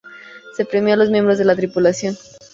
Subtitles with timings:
[0.57, 2.17] Se premió a los Miembros de la tripulación.